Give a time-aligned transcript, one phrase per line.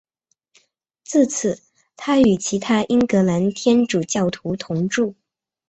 [1.03, 1.61] 自此
[1.95, 5.13] 他与其他英格兰天主教徒同住。